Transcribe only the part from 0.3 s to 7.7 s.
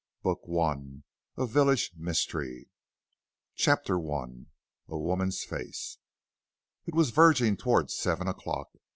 I. A VILLAGE MYSTERY. I. A WOMAN'S FACE. It was verging